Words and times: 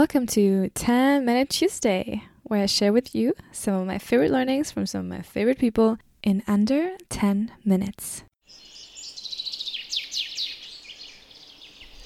Welcome 0.00 0.26
to 0.28 0.70
10 0.70 1.26
Minute 1.26 1.50
Tuesday, 1.50 2.22
where 2.44 2.62
I 2.62 2.64
share 2.64 2.90
with 2.90 3.14
you 3.14 3.34
some 3.52 3.74
of 3.74 3.86
my 3.86 3.98
favorite 3.98 4.30
learnings 4.30 4.70
from 4.70 4.86
some 4.86 5.02
of 5.02 5.06
my 5.08 5.20
favorite 5.20 5.58
people 5.58 5.98
in 6.22 6.42
under 6.46 6.96
10 7.10 7.52
minutes. 7.66 8.22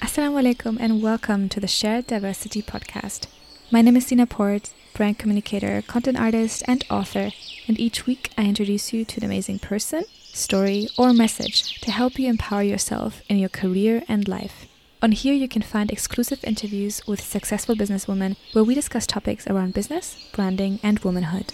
Assalamu 0.03 0.43
alaikum 0.43 0.77
and 0.80 1.04
welcome 1.04 1.49
to 1.49 1.61
the 1.61 1.69
Shared 1.69 2.09
Diversity 2.09 2.62
podcast. 2.62 3.29
My 3.70 3.80
name 3.80 3.96
is 3.96 4.06
Sina 4.06 4.26
Port, 4.26 4.74
brand 4.95 5.20
communicator, 5.20 5.80
content 5.82 6.18
artist, 6.18 6.64
and 6.66 6.84
author, 6.90 7.30
and 7.68 7.79
each 7.79 8.06
week 8.06 8.32
I 8.36 8.46
introduce 8.46 8.92
you 8.92 9.04
to 9.04 9.20
an 9.20 9.24
amazing 9.24 9.61
person, 9.61 10.02
story, 10.32 10.88
or 10.98 11.12
message 11.12 11.80
to 11.82 11.92
help 11.92 12.18
you 12.18 12.29
empower 12.29 12.64
yourself 12.64 13.22
in 13.29 13.38
your 13.38 13.50
career 13.50 14.02
and 14.08 14.26
life. 14.26 14.66
On 15.05 15.12
here, 15.12 15.34
you 15.34 15.48
can 15.48 15.61
find 15.61 15.91
exclusive 15.91 16.43
interviews 16.45 17.02
with 17.07 17.21
successful 17.21 17.75
businesswomen 17.75 18.36
where 18.54 18.64
we 18.64 18.75
discuss 18.75 19.07
topics 19.07 19.46
around 19.46 19.75
business, 19.75 20.30
branding, 20.32 20.80
and 20.82 20.99
womanhood. 21.00 21.53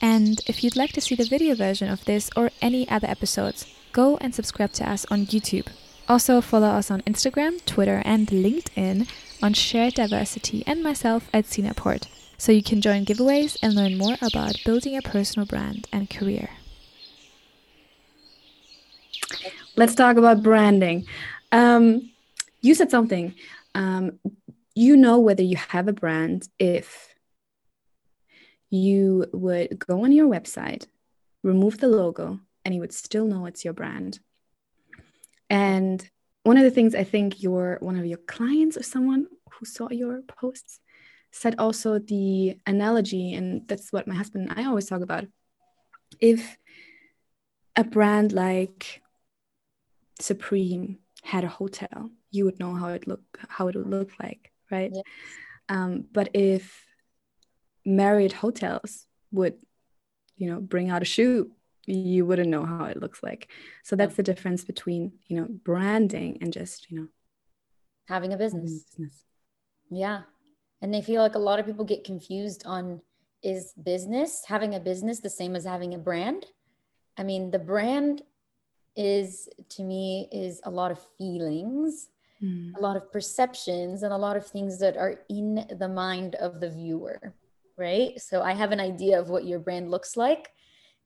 And 0.00 0.40
if 0.46 0.64
you'd 0.64 0.76
like 0.76 0.92
to 0.92 1.02
see 1.02 1.14
the 1.14 1.26
video 1.26 1.54
version 1.54 1.90
of 1.90 2.06
this 2.06 2.30
or 2.34 2.52
any 2.62 2.88
other 2.88 3.06
episodes, 3.06 3.66
go 3.92 4.16
and 4.16 4.34
subscribe 4.34 4.72
to 4.80 4.88
us 4.88 5.04
on 5.10 5.26
YouTube. 5.26 5.66
Also, 6.08 6.40
follow 6.40 6.68
us 6.68 6.90
on 6.90 7.02
Instagram, 7.02 7.62
Twitter, 7.66 8.00
and 8.06 8.28
LinkedIn 8.28 9.06
on 9.42 9.52
Shared 9.52 9.92
Diversity 9.92 10.64
and 10.66 10.82
myself 10.82 11.28
at 11.34 11.44
Sinaport, 11.44 12.06
so 12.38 12.50
you 12.50 12.62
can 12.62 12.80
join 12.80 13.04
giveaways 13.04 13.58
and 13.62 13.74
learn 13.74 13.98
more 13.98 14.16
about 14.22 14.56
building 14.64 14.96
a 14.96 15.02
personal 15.02 15.44
brand 15.44 15.86
and 15.92 16.08
career. 16.08 16.48
Let's 19.78 19.94
talk 19.94 20.16
about 20.16 20.42
branding. 20.42 21.06
Um, 21.52 22.10
you 22.62 22.74
said 22.74 22.90
something. 22.90 23.34
Um, 23.74 24.18
you 24.74 24.96
know 24.96 25.18
whether 25.18 25.42
you 25.42 25.56
have 25.56 25.86
a 25.86 25.92
brand 25.92 26.48
if 26.58 27.14
you 28.70 29.26
would 29.34 29.78
go 29.78 30.02
on 30.04 30.12
your 30.12 30.28
website, 30.28 30.86
remove 31.42 31.78
the 31.78 31.88
logo, 31.88 32.40
and 32.64 32.74
you 32.74 32.80
would 32.80 32.94
still 32.94 33.26
know 33.26 33.44
it's 33.44 33.66
your 33.66 33.74
brand. 33.74 34.18
And 35.50 36.08
one 36.42 36.56
of 36.56 36.64
the 36.64 36.70
things 36.70 36.94
I 36.94 37.04
think 37.04 37.42
your 37.42 37.76
one 37.80 37.98
of 37.98 38.06
your 38.06 38.18
clients 38.18 38.78
or 38.78 38.82
someone 38.82 39.26
who 39.52 39.66
saw 39.66 39.90
your 39.90 40.22
posts 40.22 40.80
said 41.32 41.54
also 41.58 41.98
the 41.98 42.58
analogy, 42.66 43.34
and 43.34 43.68
that's 43.68 43.92
what 43.92 44.08
my 44.08 44.14
husband 44.14 44.48
and 44.48 44.58
I 44.58 44.64
always 44.64 44.86
talk 44.86 45.02
about. 45.02 45.26
If 46.18 46.56
a 47.76 47.84
brand 47.84 48.32
like 48.32 49.02
Supreme 50.20 50.98
had 51.22 51.44
a 51.44 51.48
hotel, 51.48 52.10
you 52.30 52.44
would 52.44 52.58
know 52.58 52.74
how 52.74 52.88
it 52.88 53.06
look 53.06 53.22
how 53.48 53.68
it 53.68 53.76
would 53.76 53.88
look 53.88 54.12
like, 54.20 54.52
right? 54.70 54.90
Yes. 54.92 55.04
Um, 55.68 56.04
but 56.12 56.30
if 56.34 56.84
Marriott 57.84 58.32
hotels 58.32 59.06
would, 59.32 59.54
you 60.36 60.48
know, 60.48 60.60
bring 60.60 60.90
out 60.90 61.02
a 61.02 61.04
shoe, 61.04 61.50
you 61.86 62.26
wouldn't 62.26 62.48
know 62.48 62.64
how 62.64 62.84
it 62.84 63.00
looks 63.00 63.22
like. 63.22 63.48
So 63.82 63.96
that's 63.96 64.16
the 64.16 64.22
difference 64.22 64.64
between 64.64 65.12
you 65.26 65.40
know 65.40 65.46
branding 65.48 66.38
and 66.40 66.52
just 66.52 66.90
you 66.90 67.00
know 67.00 67.08
having 68.08 68.32
a 68.32 68.36
business. 68.36 68.84
business. 68.84 69.24
Yeah, 69.90 70.22
and 70.82 70.94
I 70.94 71.00
feel 71.00 71.22
like 71.22 71.34
a 71.34 71.40
lot 71.40 71.58
of 71.58 71.66
people 71.66 71.84
get 71.84 72.04
confused 72.04 72.64
on 72.66 73.00
is 73.42 73.72
business 73.80 74.44
having 74.46 74.74
a 74.74 74.80
business 74.80 75.20
the 75.20 75.30
same 75.30 75.54
as 75.54 75.64
having 75.64 75.94
a 75.94 75.98
brand. 75.98 76.46
I 77.16 77.22
mean, 77.22 77.50
the 77.50 77.58
brand 77.58 78.22
is 78.96 79.48
to 79.68 79.82
me 79.82 80.28
is 80.32 80.60
a 80.64 80.70
lot 80.70 80.90
of 80.90 80.98
feelings 81.18 82.08
mm. 82.42 82.74
a 82.76 82.80
lot 82.80 82.96
of 82.96 83.12
perceptions 83.12 84.02
and 84.02 84.12
a 84.12 84.16
lot 84.16 84.36
of 84.36 84.46
things 84.46 84.78
that 84.78 84.96
are 84.96 85.20
in 85.28 85.66
the 85.78 85.88
mind 85.88 86.34
of 86.36 86.60
the 86.60 86.70
viewer 86.70 87.34
right 87.76 88.20
so 88.20 88.42
i 88.42 88.52
have 88.52 88.72
an 88.72 88.80
idea 88.80 89.18
of 89.18 89.28
what 89.28 89.44
your 89.44 89.58
brand 89.58 89.90
looks 89.90 90.16
like 90.16 90.50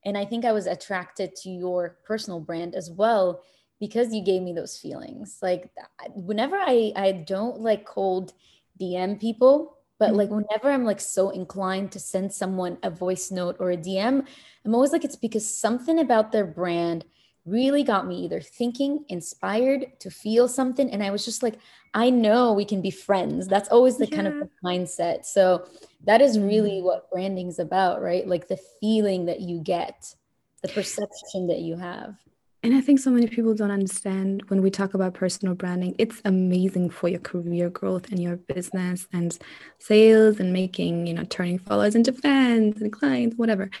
and 0.05 0.17
i 0.17 0.25
think 0.25 0.45
i 0.45 0.51
was 0.51 0.67
attracted 0.67 1.35
to 1.35 1.49
your 1.49 1.97
personal 2.05 2.39
brand 2.39 2.75
as 2.75 2.89
well 2.89 3.41
because 3.79 4.13
you 4.13 4.23
gave 4.23 4.41
me 4.41 4.53
those 4.53 4.77
feelings 4.77 5.37
like 5.41 5.69
whenever 6.15 6.55
i 6.55 6.91
i 6.95 7.11
don't 7.11 7.59
like 7.59 7.85
cold 7.85 8.33
dm 8.79 9.19
people 9.19 9.77
but 9.99 10.15
like 10.15 10.29
mm-hmm. 10.29 10.37
whenever 10.37 10.71
i'm 10.71 10.85
like 10.85 11.01
so 11.01 11.29
inclined 11.29 11.91
to 11.91 11.99
send 11.99 12.31
someone 12.31 12.77
a 12.83 12.89
voice 12.89 13.31
note 13.31 13.57
or 13.59 13.71
a 13.71 13.77
dm 13.77 14.25
i'm 14.65 14.75
always 14.75 14.91
like 14.91 15.03
it's 15.03 15.15
because 15.15 15.47
something 15.47 15.99
about 15.99 16.31
their 16.31 16.45
brand 16.45 17.03
really 17.45 17.83
got 17.83 18.07
me 18.07 18.23
either 18.23 18.41
thinking, 18.41 19.05
inspired 19.09 19.99
to 19.99 20.11
feel 20.11 20.47
something. 20.47 20.89
And 20.91 21.03
I 21.03 21.11
was 21.11 21.25
just 21.25 21.41
like, 21.41 21.57
I 21.93 22.09
know 22.09 22.53
we 22.53 22.65
can 22.65 22.81
be 22.81 22.91
friends. 22.91 23.47
That's 23.47 23.69
always 23.69 23.97
the 23.97 24.07
yeah. 24.07 24.15
kind 24.15 24.27
of 24.27 24.49
mindset. 24.63 25.25
So 25.25 25.65
that 26.05 26.21
is 26.21 26.39
really 26.39 26.73
mm-hmm. 26.73 26.85
what 26.85 27.09
branding 27.11 27.47
is 27.47 27.59
about, 27.59 28.01
right? 28.01 28.27
Like 28.27 28.47
the 28.47 28.59
feeling 28.79 29.25
that 29.25 29.41
you 29.41 29.59
get, 29.59 30.15
the 30.61 30.69
perception 30.69 31.47
that 31.47 31.59
you 31.59 31.75
have. 31.75 32.15
And 32.63 32.75
I 32.75 32.81
think 32.81 32.99
so 32.99 33.09
many 33.09 33.25
people 33.25 33.55
don't 33.55 33.71
understand 33.71 34.43
when 34.49 34.61
we 34.61 34.69
talk 34.69 34.93
about 34.93 35.15
personal 35.15 35.55
branding, 35.55 35.95
it's 35.97 36.21
amazing 36.25 36.91
for 36.91 37.07
your 37.09 37.19
career 37.19 37.71
growth 37.71 38.11
and 38.11 38.21
your 38.21 38.35
business 38.35 39.07
and 39.11 39.35
sales 39.79 40.39
and 40.39 40.53
making, 40.53 41.07
you 41.07 41.15
know, 41.15 41.23
turning 41.23 41.57
followers 41.57 41.95
into 41.95 42.13
fans 42.13 42.79
and 42.79 42.93
clients, 42.93 43.35
whatever. 43.35 43.71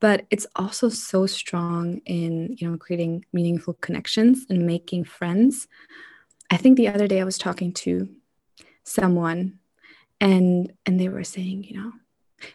But 0.00 0.24
it's 0.30 0.46
also 0.56 0.88
so 0.88 1.26
strong 1.26 1.98
in, 2.06 2.56
you 2.58 2.70
know, 2.70 2.78
creating 2.78 3.26
meaningful 3.34 3.74
connections 3.74 4.46
and 4.48 4.66
making 4.66 5.04
friends. 5.04 5.68
I 6.50 6.56
think 6.56 6.78
the 6.78 6.88
other 6.88 7.06
day 7.06 7.20
I 7.20 7.24
was 7.24 7.36
talking 7.36 7.74
to 7.74 8.08
someone 8.84 9.58
and 10.18 10.72
and 10.86 10.98
they 10.98 11.08
were 11.08 11.24
saying, 11.24 11.64
you 11.64 11.76
know, 11.76 11.92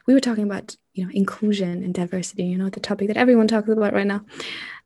we 0.06 0.14
were 0.14 0.20
talking 0.20 0.44
about 0.44 0.76
you 0.94 1.04
know 1.04 1.12
inclusion 1.14 1.84
and 1.84 1.94
diversity 1.94 2.44
you 2.44 2.58
know 2.58 2.70
the 2.70 2.80
topic 2.80 3.08
that 3.08 3.18
everyone 3.18 3.48
talks 3.48 3.70
about 3.70 3.94
right 3.94 4.08
now. 4.08 4.22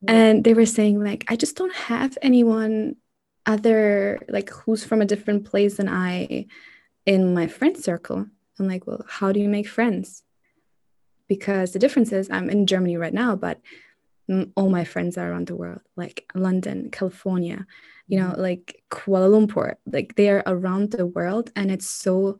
And 0.08 0.44
they 0.44 0.54
were 0.54 0.66
saying 0.66 1.04
like 1.04 1.26
i 1.28 1.36
just 1.36 1.56
don't 1.56 1.74
have 1.74 2.18
anyone 2.22 2.96
other 3.46 4.20
like 4.30 4.50
who's 4.50 4.84
from 4.84 5.02
a 5.02 5.06
different 5.06 5.46
place 5.46 5.78
than 5.78 5.90
i 5.90 6.46
in 7.06 7.34
my 7.34 7.48
friend 7.48 7.78
circle. 7.78 8.28
I'm 8.60 8.68
like 8.68 8.86
well 8.88 9.06
how 9.08 9.32
do 9.32 9.40
you 9.40 9.50
make 9.50 9.68
friends? 9.68 10.24
Because 11.28 11.72
the 11.72 11.80
difference 11.80 12.12
is 12.12 12.30
i'm 12.31 12.50
in 12.50 12.66
germany 12.66 12.98
right 12.98 13.14
now 13.14 13.36
but 13.36 13.60
all 14.56 14.70
my 14.70 14.84
friends 14.84 15.18
are 15.18 15.31
around 15.31 15.48
the 15.48 15.56
world 15.56 15.81
like 15.96 16.26
london 16.36 16.90
california 16.92 17.66
you 18.10 18.20
know 18.20 18.31
mm-hmm. 18.31 18.42
like 18.42 18.84
kuala 18.92 19.30
lumpur 19.30 19.76
like 19.86 20.16
they 20.16 20.30
are 20.30 20.44
around 20.46 20.92
the 20.92 21.06
world 21.06 21.52
and 21.56 21.72
it's 21.72 21.90
so 21.90 22.40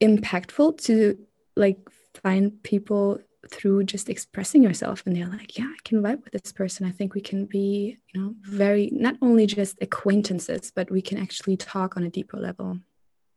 impactful 0.00 0.78
to 0.84 1.18
like 1.56 1.78
find 2.14 2.62
people 2.62 3.20
through 3.50 3.84
just 3.84 4.08
expressing 4.08 4.62
yourself 4.62 5.02
and 5.06 5.16
they're 5.16 5.26
like 5.26 5.58
yeah 5.58 5.64
i 5.64 5.76
can 5.84 6.02
vibe 6.02 6.22
with 6.24 6.32
this 6.32 6.52
person. 6.52 6.86
I 6.86 6.90
think 6.90 7.14
we 7.14 7.20
can 7.20 7.46
be 7.46 7.96
you 8.12 8.20
know 8.20 8.34
very 8.42 8.90
not 8.92 9.16
only 9.22 9.46
just 9.46 9.78
acquaintances 9.80 10.72
but 10.74 10.90
we 10.90 11.02
can 11.02 11.18
actually 11.18 11.56
talk 11.56 11.96
on 11.96 12.04
a 12.04 12.10
deeper 12.10 12.38
level. 12.38 12.78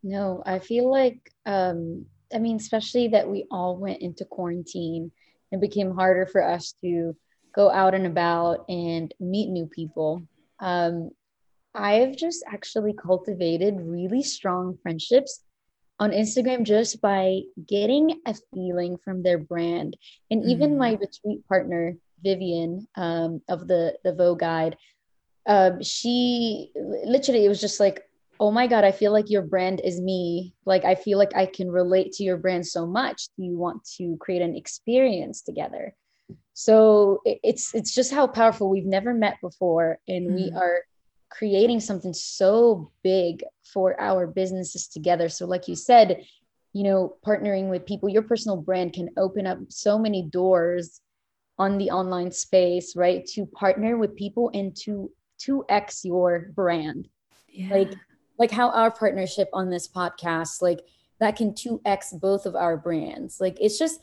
No 0.04 0.44
i 0.46 0.60
feel 0.60 0.90
like 0.90 1.32
um 1.46 2.06
i 2.34 2.40
mean 2.40 2.58
especially 2.58 3.10
that 3.10 3.30
we 3.30 3.46
all 3.50 3.78
went 3.78 4.02
into 4.02 4.26
quarantine 4.26 5.12
it 5.52 5.62
became 5.62 5.96
harder 5.96 6.26
for 6.26 6.44
us 6.44 6.74
to 6.84 7.16
go 7.56 7.70
out 7.70 7.94
and 7.94 8.08
about 8.08 8.66
and 8.70 9.14
meet 9.20 9.50
new 9.50 9.68
people. 9.68 10.24
Um 10.60 11.12
i've 11.76 12.16
just 12.16 12.44
actually 12.48 12.94
cultivated 12.94 13.76
really 13.80 14.22
strong 14.22 14.78
friendships 14.84 15.44
on 16.00 16.12
Instagram 16.12 16.64
just 16.64 17.02
by 17.02 17.42
getting 17.68 18.20
a 18.26 18.36
feeling 18.54 18.98
from 19.04 19.24
their 19.24 19.38
brand. 19.38 19.96
And 20.32 20.42
mm-hmm. 20.42 20.52
even 20.52 20.78
my 20.78 20.92
retreat 20.94 21.48
partner, 21.48 21.96
Vivian, 22.24 22.88
um, 22.96 23.42
of 23.50 23.68
the, 23.68 23.98
the 24.04 24.14
Vogue 24.14 24.40
Guide, 24.40 24.78
uh, 25.46 25.72
she 25.82 26.72
literally, 26.76 27.46
it 27.46 27.50
was 27.50 27.62
just 27.62 27.80
like, 27.80 28.04
oh 28.40 28.52
my 28.52 28.68
God, 28.68 28.84
I 28.84 28.92
feel 28.92 29.12
like 29.12 29.30
your 29.30 29.44
brand 29.44 29.82
is 29.84 30.02
me. 30.02 30.54
Like, 30.66 30.84
I 30.86 30.96
feel 30.96 31.18
like 31.18 31.36
I 31.36 31.46
can 31.46 31.70
relate 31.70 32.14
to 32.14 32.24
your 32.24 32.38
brand 32.38 32.66
so 32.66 32.86
much. 32.86 33.28
Do 33.38 33.44
you 33.44 33.58
want 33.58 33.84
to 33.98 34.18
create 34.20 34.42
an 34.42 34.56
experience 34.56 35.42
together? 35.42 35.96
So 36.54 37.22
it's 37.26 37.74
it's 37.74 37.94
just 37.94 38.14
how 38.14 38.28
powerful 38.28 38.70
we've 38.70 38.86
never 38.86 39.14
met 39.14 39.42
before, 39.42 40.00
and 40.08 40.28
mm-hmm. 40.28 40.36
we 40.36 40.52
are 40.56 40.82
creating 41.34 41.80
something 41.80 42.14
so 42.14 42.92
big 43.04 43.44
for 43.64 44.00
our 44.00 44.28
businesses 44.28 44.88
together. 44.88 45.30
So, 45.30 45.46
like 45.46 45.68
you 45.68 45.76
said, 45.76 46.24
you 46.74 46.84
know, 46.84 47.16
partnering 47.26 47.70
with 47.70 47.86
people, 47.86 48.10
your 48.10 48.22
personal 48.22 48.58
brand 48.58 48.94
can 48.94 49.10
open 49.18 49.48
up 49.48 49.60
so 49.70 49.98
many 49.98 50.24
doors 50.24 51.02
on 51.58 51.78
the 51.78 51.90
online 51.90 52.32
space, 52.32 52.96
right? 52.96 53.26
To 53.34 53.46
partner 53.48 53.98
with 53.98 54.16
people 54.16 54.52
and 54.54 54.76
to 54.78 55.12
2x 55.40 56.04
your 56.04 56.52
brand. 56.56 57.08
Yeah. 57.48 57.70
Like 57.70 57.94
like 58.40 58.52
how 58.52 58.70
our 58.72 58.92
partnership 58.92 59.50
on 59.54 59.70
this 59.70 59.88
podcast, 59.88 60.62
like 60.62 60.82
that 61.20 61.36
can 61.36 61.54
2x 61.54 62.20
both 62.20 62.46
of 62.46 62.56
our 62.56 62.78
brands. 62.78 63.40
Like 63.40 63.58
it's 63.60 63.78
just 63.78 64.02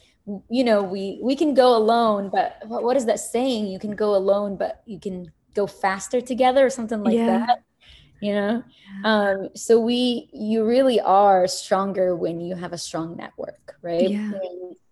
you 0.48 0.64
know, 0.64 0.82
we 0.82 1.20
we 1.22 1.34
can 1.34 1.54
go 1.54 1.76
alone, 1.76 2.30
but 2.30 2.58
what 2.66 2.96
is 2.96 3.06
that 3.06 3.20
saying? 3.20 3.66
You 3.66 3.78
can 3.78 3.96
go 3.96 4.14
alone, 4.14 4.56
but 4.56 4.82
you 4.86 5.00
can 5.00 5.32
go 5.54 5.66
faster 5.66 6.20
together 6.20 6.64
or 6.64 6.70
something 6.70 7.02
like 7.02 7.14
yeah. 7.14 7.46
that 7.46 7.62
you 8.20 8.32
know 8.34 8.62
um 9.04 9.48
so 9.54 9.80
we 9.80 10.28
you 10.32 10.64
really 10.64 11.00
are 11.00 11.46
stronger 11.46 12.14
when 12.14 12.40
you 12.40 12.54
have 12.54 12.72
a 12.72 12.78
strong 12.78 13.16
network 13.16 13.76
right 13.82 14.10
Yeah. 14.10 14.32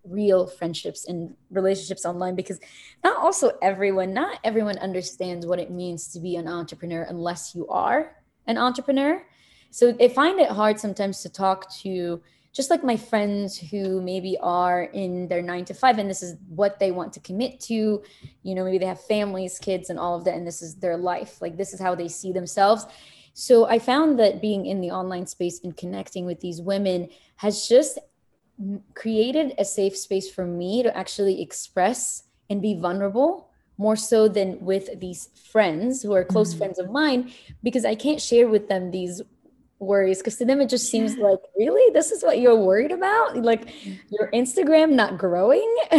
Real 0.05 0.47
friendships 0.47 1.07
and 1.07 1.35
relationships 1.51 2.07
online 2.07 2.35
because 2.35 2.59
not 3.05 3.19
also 3.19 3.53
everyone 3.61 4.15
not 4.15 4.39
everyone 4.43 4.79
understands 4.79 5.45
what 5.45 5.59
it 5.59 5.71
means 5.71 6.09
to 6.13 6.19
be 6.19 6.37
an 6.37 6.49
entrepreneur 6.49 7.03
unless 7.03 7.55
you 7.55 7.69
are 7.69 8.17
an 8.47 8.57
entrepreneur 8.57 9.23
so 9.71 9.95
i 10.01 10.09
find 10.09 10.41
it 10.41 10.49
hard 10.49 10.81
sometimes 10.81 11.21
to 11.21 11.29
talk 11.29 11.71
to 11.83 12.23
just 12.59 12.71
like 12.71 12.83
my 12.83 12.97
friends 12.97 13.57
who 13.71 14.03
maybe 14.03 14.37
are 14.41 14.83
in 15.05 15.29
their 15.31 15.41
nine 15.53 15.65
to 15.65 15.75
five 15.83 15.97
and 15.99 16.11
this 16.11 16.25
is 16.27 16.33
what 16.61 16.73
they 16.81 16.91
want 16.91 17.13
to 17.13 17.21
commit 17.21 17.53
to 17.61 18.03
you 18.43 18.53
know 18.55 18.65
maybe 18.65 18.79
they 18.79 18.93
have 18.95 19.01
families 19.17 19.61
kids 19.69 19.91
and 19.91 19.99
all 20.03 20.17
of 20.19 20.25
that 20.25 20.35
and 20.35 20.45
this 20.45 20.61
is 20.67 20.75
their 20.85 20.97
life 20.97 21.33
like 21.41 21.57
this 21.57 21.73
is 21.73 21.81
how 21.87 21.95
they 21.95 22.09
see 22.09 22.33
themselves 22.33 22.83
so 23.33 23.55
i 23.75 23.79
found 23.79 24.19
that 24.19 24.43
being 24.49 24.67
in 24.67 24.81
the 24.81 24.91
online 24.91 25.27
space 25.37 25.61
and 25.63 25.77
connecting 25.77 26.25
with 26.27 26.41
these 26.41 26.61
women 26.61 27.09
has 27.37 27.69
just 27.69 27.95
created 28.95 29.55
a 29.59 29.65
safe 29.65 29.97
space 29.97 30.29
for 30.29 30.45
me 30.45 30.83
to 30.83 30.91
actually 31.03 31.41
express 31.41 32.25
and 32.51 32.61
be 32.61 32.75
vulnerable 32.75 33.51
more 33.77 33.95
so 33.95 34.27
than 34.27 34.59
with 34.71 34.99
these 34.99 35.29
friends 35.53 36.03
who 36.03 36.13
are 36.13 36.25
close 36.25 36.53
Mhm. 36.53 36.59
friends 36.59 36.79
of 36.81 36.91
mine 36.91 37.31
because 37.63 37.85
i 37.85 37.95
can't 37.95 38.21
share 38.21 38.49
with 38.49 38.69
them 38.69 38.91
these 38.91 39.23
worries 39.81 40.19
because 40.19 40.37
to 40.37 40.45
them 40.45 40.61
it 40.61 40.69
just 40.69 40.91
seems 40.91 41.17
like 41.17 41.39
really? 41.57 41.93
This 41.93 42.11
is 42.11 42.23
what 42.23 42.39
you're 42.41 42.57
worried 42.57 42.93
about? 42.93 43.37
Like 43.37 43.67
mm-hmm. 43.67 43.95
your 44.11 44.31
instagram 44.33 44.93
not 44.93 45.19
growing? 45.19 45.77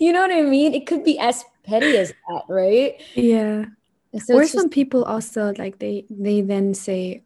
You 0.00 0.12
know 0.12 0.20
what 0.20 0.32
i 0.32 0.42
mean? 0.42 0.74
It 0.74 0.86
could 0.86 1.04
be 1.04 1.18
as 1.18 1.44
petty 1.64 1.96
as 1.96 2.12
that 2.28 2.42
right? 2.48 3.00
Yeah. 3.14 3.66
so 4.18 4.34
or 4.34 4.46
some 4.46 4.64
just, 4.64 4.72
people 4.72 5.04
also 5.04 5.54
like 5.56 5.78
they 5.78 6.04
they 6.10 6.40
then 6.40 6.74
say, 6.74 7.22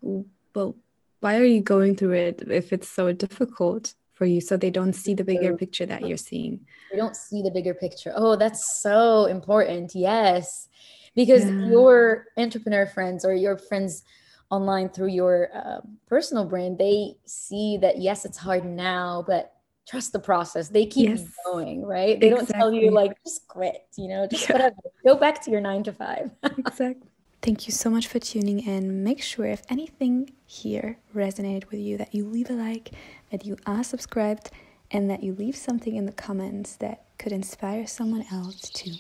well, 0.55 0.76
why 1.20 1.38
are 1.38 1.44
you 1.44 1.61
going 1.62 1.96
through 1.96 2.12
it 2.12 2.43
if 2.49 2.73
it's 2.73 2.88
so 2.88 3.12
difficult 3.12 3.94
for 4.12 4.26
you? 4.26 4.40
So 4.40 4.56
they 4.56 4.70
don't 4.70 4.93
see 4.93 5.14
the 5.14 5.25
bigger 5.25 5.56
picture 5.56 5.87
that 5.87 6.06
you're 6.06 6.19
seeing. 6.19 6.67
they 6.93 6.99
don't 6.99 7.17
see 7.17 7.43
the 7.43 7.50
bigger 7.50 7.75
picture. 7.75 8.12
Oh 8.14 8.37
that's 8.37 8.81
so 8.82 9.25
important. 9.25 9.94
Yes 9.94 10.69
because 11.17 11.45
Yeah. 11.45 11.71
your 11.71 12.27
entrepreneur 12.37 12.87
friends 12.87 13.25
or 13.25 13.35
your 13.35 13.57
friends 13.57 14.05
online 14.51 14.89
through 14.91 15.09
your 15.09 15.49
uh, 15.53 15.81
personal 16.07 16.45
brand 16.45 16.79
they 16.79 17.17
see 17.25 17.79
that 17.79 17.99
yes 17.99 18.25
it's 18.25 18.39
hard 18.39 18.65
now 18.65 19.25
but 19.27 19.53
trust 19.89 20.13
the 20.13 20.21
process 20.21 20.69
they 20.69 20.87
keep 20.87 21.09
Yes. 21.11 21.25
going 21.45 21.85
right 21.85 22.21
they 22.21 22.29
don't 22.31 22.49
tell 22.49 22.73
you 22.73 22.91
like 22.93 23.13
just 23.25 23.49
quit 23.49 23.87
you 23.97 24.07
know 24.09 24.27
just 24.29 24.45
Yeah. 24.49 24.53
whatever 24.53 24.77
go 25.05 25.17
back 25.17 25.43
to 25.45 25.51
your 25.51 25.61
nine 25.61 25.83
to 25.85 25.93
five 25.93 26.31
Exactly. 26.59 27.09
Thank 27.43 27.67
you 27.69 27.73
so 27.73 27.91
much 27.91 28.07
for 28.09 28.19
tuning 28.19 28.61
in. 28.61 29.05
Make 29.05 29.23
sure 29.23 29.47
if 29.47 29.62
anything 29.69 30.31
here 30.47 30.99
resonated 31.15 31.71
with 31.71 31.79
you 31.81 31.97
that 31.99 32.12
you 32.15 32.27
leave 32.27 32.51
a 32.51 32.55
like, 32.55 32.91
that 33.31 33.45
you 33.47 33.57
are 33.67 33.85
subscribed, 33.85 34.51
and 34.91 35.09
that 35.11 35.23
you 35.23 35.33
leave 35.35 35.55
something 35.55 35.95
in 35.95 36.07
the 36.07 36.12
comments 36.12 36.75
that 36.77 37.05
could 37.19 37.31
inspire 37.33 37.87
someone 37.87 38.25
else 38.33 38.62
too. 38.71 38.95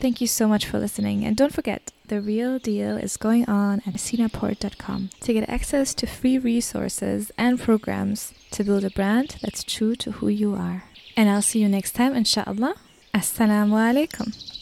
Thank 0.00 0.20
you 0.20 0.28
so 0.28 0.46
much 0.46 0.64
for 0.64 0.78
listening. 0.78 1.24
And 1.24 1.36
don't 1.36 1.52
forget, 1.52 1.92
the 2.06 2.20
real 2.20 2.58
deal 2.58 2.96
is 2.96 3.16
going 3.16 3.48
on 3.48 3.82
at 3.86 3.94
sinaport.com 3.94 5.10
to 5.20 5.32
get 5.32 5.48
access 5.48 5.92
to 5.94 6.06
free 6.06 6.38
resources 6.38 7.32
and 7.36 7.60
programs 7.60 8.32
to 8.52 8.62
build 8.64 8.84
a 8.84 8.90
brand 8.90 9.36
that's 9.42 9.64
true 9.64 9.96
to 9.96 10.12
who 10.12 10.28
you 10.28 10.54
are. 10.54 10.84
And 11.16 11.28
I'll 11.28 11.42
see 11.42 11.60
you 11.60 11.68
next 11.68 11.92
time, 11.92 12.14
inshallah. 12.14 12.76
Assalamu 13.12 13.74
alaikum. 13.74 14.57